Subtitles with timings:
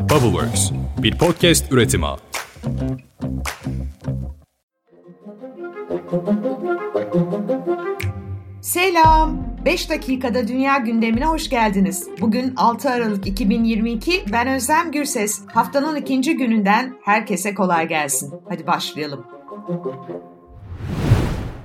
[0.00, 0.70] Bubbleworks,
[1.02, 2.06] bir podcast üretimi.
[8.62, 9.50] Selam.
[9.64, 12.08] 5 dakikada dünya gündemine hoş geldiniz.
[12.20, 14.24] Bugün 6 Aralık 2022.
[14.32, 15.42] Ben Özlem Gürses.
[15.54, 18.34] Haftanın ikinci gününden herkese kolay gelsin.
[18.48, 19.26] Hadi başlayalım.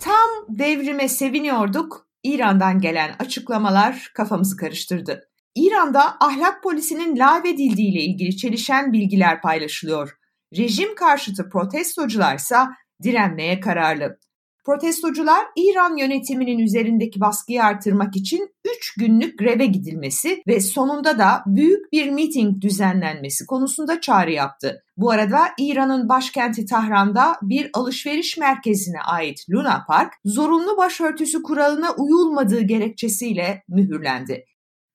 [0.00, 2.06] Tam devrime seviniyorduk.
[2.22, 5.28] İran'dan gelen açıklamalar kafamızı karıştırdı.
[5.56, 10.16] İran'da ahlak polisinin lağvedildiği ile ilgili çelişen bilgiler paylaşılıyor.
[10.56, 12.68] Rejim karşıtı protestocularsa
[13.02, 14.18] direnmeye kararlı.
[14.64, 21.92] Protestocular İran yönetiminin üzerindeki baskıyı artırmak için 3 günlük greve gidilmesi ve sonunda da büyük
[21.92, 24.84] bir miting düzenlenmesi konusunda çağrı yaptı.
[24.96, 32.60] Bu arada İran'ın başkenti Tahran'da bir alışveriş merkezine ait Luna Park zorunlu başörtüsü kuralına uyulmadığı
[32.60, 34.44] gerekçesiyle mühürlendi.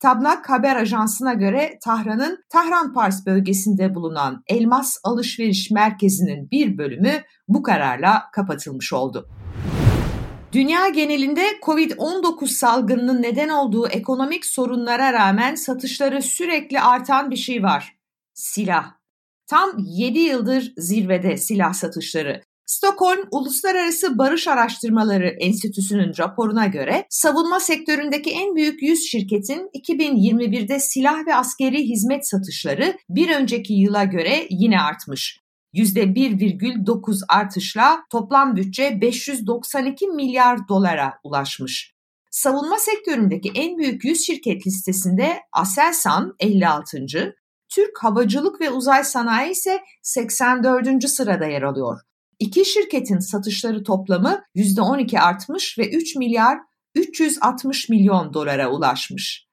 [0.02, 7.64] Tabnak haber ajansına göre Tahran'ın Tahran Pars bölgesinde bulunan Elmas Alışveriş Merkezi'nin bir bölümü bu
[7.64, 9.30] kararla kapatılmış oldu.
[10.54, 17.98] Dünya genelinde Covid-19 salgınının neden olduğu ekonomik sorunlara rağmen satışları sürekli artan bir şey var.
[18.34, 18.92] Silah.
[19.48, 22.42] Tam 7 yıldır zirvede silah satışları.
[22.72, 31.28] Stockholm Uluslararası Barış Araştırmaları Enstitüsü'nün raporuna göre savunma sektöründeki en büyük 100 şirketin 2021'de silah
[31.28, 35.40] ve askeri hizmet satışları bir önceki yıla göre yine artmış.
[35.74, 41.94] %1,9 artışla toplam bütçe 592 milyar dolara ulaşmış.
[42.30, 47.36] Savunma sektöründeki en büyük 100 şirket listesinde Aselsan 56.
[47.70, 51.10] Türk Havacılık ve Uzay Sanayi ise 84.
[51.10, 52.00] sırada yer alıyor.
[52.42, 56.58] İki şirketin satışları toplamı %12 artmış ve 3 milyar
[56.96, 59.48] 360 milyon dolara ulaşmış.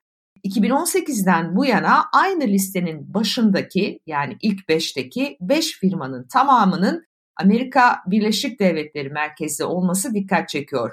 [0.44, 7.04] 2018'den bu yana aynı listenin başındaki yani ilk 5'teki 5 firmanın tamamının
[7.36, 10.92] Amerika Birleşik Devletleri merkezli olması dikkat çekiyor.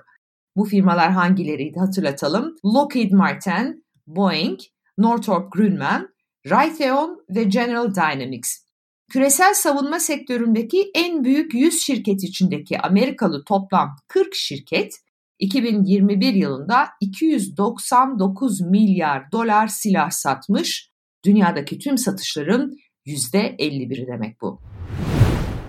[0.55, 2.55] Bu firmalar hangileriydi hatırlatalım.
[2.65, 4.59] Lockheed Martin, Boeing,
[4.97, 6.09] Northrop Grumman,
[6.49, 8.64] Raytheon ve General Dynamics.
[9.11, 14.93] Küresel savunma sektöründeki en büyük 100 şirket içindeki Amerikalı toplam 40 şirket
[15.39, 20.89] 2021 yılında 299 milyar dolar silah satmış.
[21.25, 24.59] Dünyadaki tüm satışların %51'i demek bu.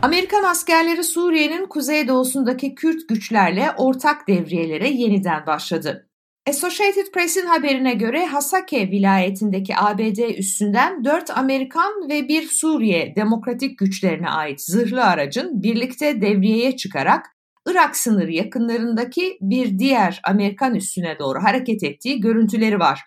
[0.02, 6.05] Amerikan askerleri Suriye'nin kuzeydoğusundaki Kürt güçlerle ortak devriyelere yeniden başladı.
[6.48, 14.28] Associated Press'in haberine göre Hasake vilayetindeki ABD üssünden 4 Amerikan ve bir Suriye demokratik güçlerine
[14.28, 17.26] ait zırhlı aracın birlikte devriyeye çıkarak
[17.66, 23.00] Irak sınırı yakınlarındaki bir diğer Amerikan üssüne doğru hareket ettiği görüntüleri var.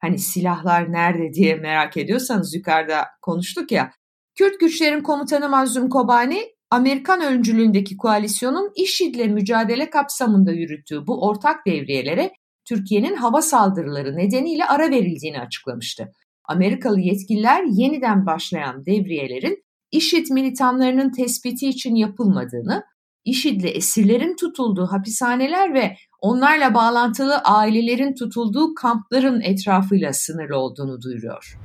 [0.00, 3.90] Hani silahlar nerede diye merak ediyorsanız yukarıda konuştuk ya.
[4.34, 12.32] Kürt güçlerin komutanı Mazlum Kobani, Amerikan öncülüğündeki koalisyonun IŞİD'le mücadele kapsamında yürüttüğü bu ortak devriyelere
[12.68, 16.12] Türkiye'nin hava saldırıları nedeniyle ara verildiğini açıklamıştı.
[16.44, 22.84] Amerikalı yetkililer yeniden başlayan devriyelerin IŞİD militanlarının tespiti için yapılmadığını,
[23.24, 31.58] IŞİD'li esirlerin tutulduğu hapishaneler ve onlarla bağlantılı ailelerin tutulduğu kampların etrafıyla sınırlı olduğunu duyuruyor.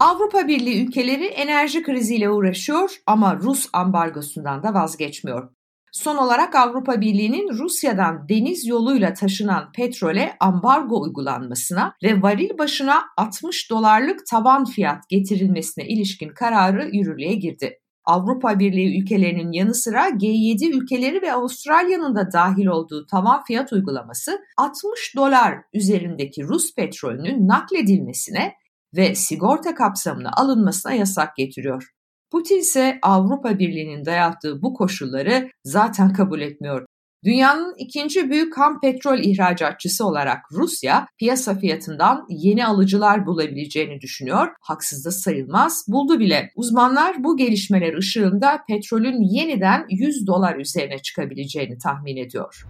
[0.00, 5.48] Avrupa Birliği ülkeleri enerji kriziyle uğraşıyor ama Rus ambargosundan da vazgeçmiyor.
[5.92, 13.70] Son olarak Avrupa Birliği'nin Rusya'dan deniz yoluyla taşınan petrole ambargo uygulanmasına ve varil başına 60
[13.70, 17.78] dolarlık taban fiyat getirilmesine ilişkin kararı yürürlüğe girdi.
[18.04, 24.40] Avrupa Birliği ülkelerinin yanı sıra G7 ülkeleri ve Avustralya'nın da dahil olduğu tavan fiyat uygulaması
[24.56, 28.52] 60 dolar üzerindeki Rus petrolünün nakledilmesine
[28.96, 31.92] ve sigorta kapsamına alınmasına yasak getiriyor.
[32.32, 36.86] Putin ise Avrupa Birliği'nin dayattığı bu koşulları zaten kabul etmiyor.
[37.24, 44.48] Dünyanın ikinci büyük ham petrol ihracatçısı olarak Rusya piyasa fiyatından yeni alıcılar bulabileceğini düşünüyor.
[44.60, 45.84] Haksız da sayılmaz.
[45.88, 46.50] Buldu bile.
[46.56, 52.66] Uzmanlar bu gelişmeler ışığında petrolün yeniden 100 dolar üzerine çıkabileceğini tahmin ediyor.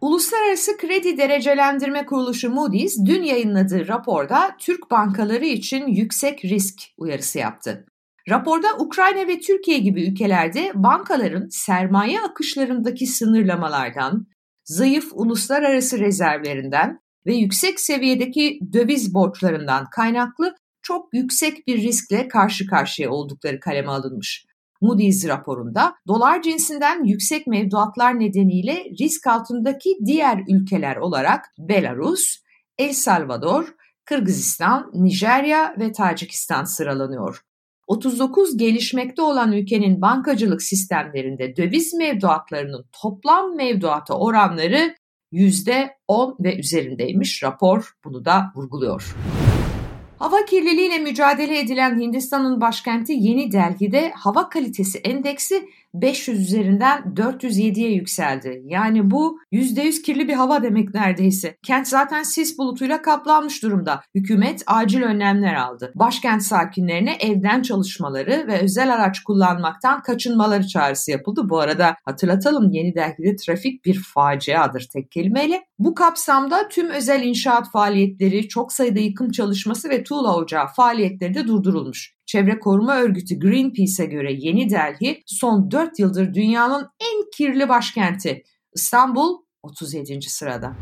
[0.00, 7.86] Uluslararası Kredi Derecelendirme Kuruluşu Moody's dün yayınladığı raporda Türk bankaları için yüksek risk uyarısı yaptı.
[8.30, 14.26] Raporda Ukrayna ve Türkiye gibi ülkelerde bankaların sermaye akışlarındaki sınırlamalardan,
[14.64, 23.10] zayıf uluslararası rezervlerinden ve yüksek seviyedeki döviz borçlarından kaynaklı çok yüksek bir riskle karşı karşıya
[23.10, 24.46] oldukları kaleme alınmış.
[24.80, 32.36] Moody's raporunda dolar cinsinden yüksek mevduatlar nedeniyle risk altındaki diğer ülkeler olarak Belarus,
[32.78, 33.74] El Salvador,
[34.04, 37.40] Kırgızistan, Nijerya ve Tacikistan sıralanıyor.
[37.90, 44.94] 39 gelişmekte olan ülkenin bankacılık sistemlerinde döviz mevduatlarının toplam mevduata oranları
[45.32, 47.42] %10 ve üzerindeymiş.
[47.42, 49.14] Rapor bunu da vurguluyor.
[50.20, 58.62] Hava kirliliğiyle mücadele edilen Hindistan'ın başkenti Yeni Delhi'de hava kalitesi endeksi 500 üzerinden 407'ye yükseldi.
[58.64, 61.56] Yani bu %100 kirli bir hava demek neredeyse.
[61.62, 64.00] Kent zaten sis bulutuyla kaplanmış durumda.
[64.14, 65.92] Hükümet acil önlemler aldı.
[65.94, 71.48] Başkent sakinlerine evden çalışmaları ve özel araç kullanmaktan kaçınmaları çağrısı yapıldı.
[71.48, 75.64] Bu arada hatırlatalım Yeni Delhi'de trafik bir faciadır tek kelimeyle.
[75.78, 81.46] Bu kapsamda tüm özel inşaat faaliyetleri, çok sayıda yıkım çalışması ve tuğla ocağı faaliyetleri de
[81.46, 82.14] durdurulmuş.
[82.26, 88.42] Çevre koruma örgütü Greenpeace'e göre Yeni Delhi son 4 yıldır dünyanın en kirli başkenti.
[88.74, 90.20] İstanbul 37.
[90.22, 90.76] sırada.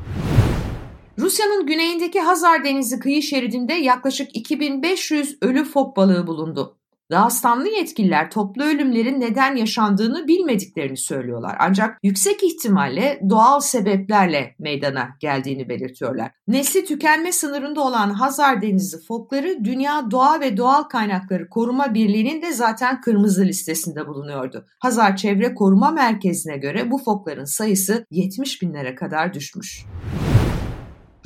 [1.19, 6.78] Rusya'nın güneyindeki Hazar Denizi kıyı şeridinde yaklaşık 2500 ölü fok balığı bulundu.
[7.11, 11.57] Dağıstanlı yetkililer toplu ölümlerin neden yaşandığını bilmediklerini söylüyorlar.
[11.61, 16.31] Ancak yüksek ihtimalle doğal sebeplerle meydana geldiğini belirtiyorlar.
[16.49, 22.53] Nesli tükenme sınırında olan Hazar Denizi fokları Dünya Doğa ve Doğal Kaynakları Koruma Birliği'nin de
[22.53, 24.67] zaten kırmızı listesinde bulunuyordu.
[24.79, 29.85] Hazar Çevre Koruma Merkezi'ne göre bu fokların sayısı 70 binlere kadar düşmüş.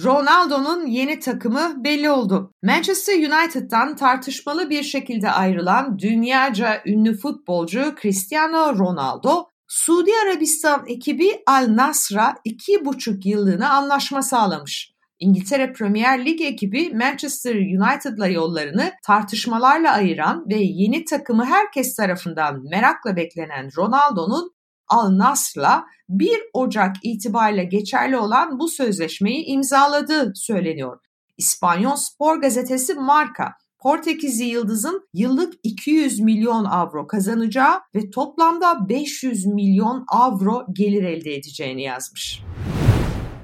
[0.04, 2.52] Ronaldo'nun yeni takımı belli oldu.
[2.62, 11.66] Manchester United'dan tartışmalı bir şekilde ayrılan dünyaca ünlü futbolcu Cristiano Ronaldo, Suudi Arabistan ekibi Al
[11.68, 14.92] Nasr'a 2,5 yıllığına anlaşma sağlamış.
[15.18, 23.16] İngiltere Premier Lig ekibi Manchester United'la yollarını tartışmalarla ayıran ve yeni takımı herkes tarafından merakla
[23.16, 24.50] beklenen Ronaldo'nun
[24.88, 30.98] Al Nasr'la 1 Ocak itibariyle geçerli olan bu sözleşmeyi imzaladığı söyleniyor.
[31.38, 40.04] İspanyol spor gazetesi Marca, Portekizli Yıldız'ın yıllık 200 milyon avro kazanacağı ve toplamda 500 milyon
[40.08, 42.42] avro gelir elde edeceğini yazmış.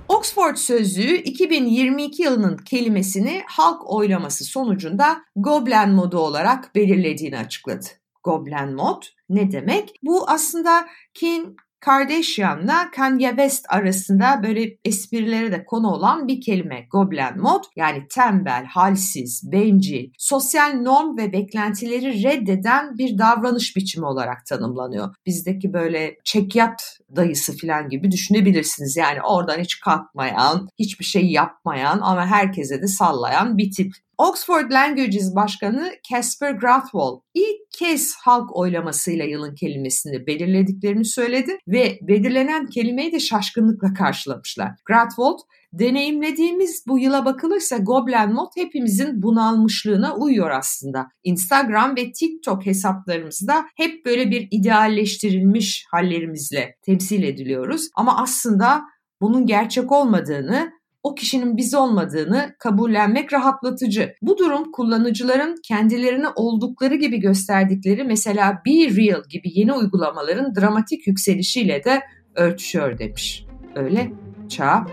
[0.08, 7.87] Oxford Sözlüğü 2022 yılının kelimesini halk oylaması sonucunda Goblen modu olarak belirlediğini açıkladı.
[8.29, 9.91] Goblen mod ne demek?
[10.03, 17.39] Bu aslında Kim Kardashian'la Kanye West arasında böyle esprilere de konu olan bir kelime Goblen
[17.39, 25.15] mod yani tembel, halsiz, bencil, sosyal norm ve beklentileri reddeden bir davranış biçimi olarak tanımlanıyor.
[25.27, 28.97] Bizdeki böyle çekyat dayısı falan gibi düşünebilirsiniz.
[28.97, 33.93] Yani oradan hiç kalkmayan, hiçbir şey yapmayan ama herkese de sallayan bir tip.
[34.19, 42.67] Oxford Languages Başkanı Casper Grathwohl ilk kez halk oylamasıyla yılın kelimesini belirlediklerini söyledi ve belirlenen
[42.67, 44.70] kelimeyi de şaşkınlıkla karşılamışlar.
[44.85, 45.38] Grathwohl
[45.73, 51.09] deneyimlediğimiz bu yıla bakılırsa Goblen Mod hepimizin bunalmışlığına uyuyor aslında.
[51.25, 57.88] Instagram ve TikTok hesaplarımızda hep böyle bir idealleştirilmiş hallerimizle temsil ediliyoruz.
[57.94, 58.82] Ama aslında
[59.20, 60.78] bunun gerçek olmadığını
[61.08, 64.14] o kişinin biz olmadığını kabullenmek rahatlatıcı.
[64.22, 71.84] Bu durum kullanıcıların kendilerini oldukları gibi gösterdikleri mesela Be Real gibi yeni uygulamaların dramatik yükselişiyle
[71.84, 72.02] de
[72.34, 73.44] örtüşüyor demiş.
[73.75, 74.12] Öyle
[74.49, 74.87] çağ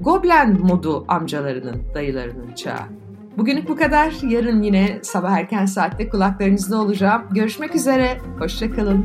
[0.00, 2.80] Goblen modu amcalarının, dayılarının çağı.
[3.38, 4.14] Bugünlük bu kadar.
[4.28, 7.22] Yarın yine sabah erken saatte kulaklarınızda olacağım.
[7.34, 8.18] Görüşmek üzere.
[8.38, 9.04] Hoşçakalın.